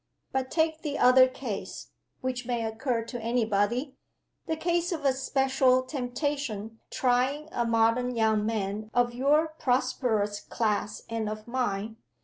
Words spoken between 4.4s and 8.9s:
the case of a special temptation trying a modern young man